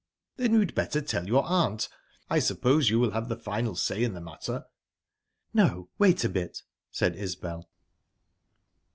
[0.37, 1.87] "Then you'd better tell your aunt.
[2.27, 4.65] I suppose you will have the final say in the matter."
[5.53, 7.69] "No, wait a bit," said Isbel.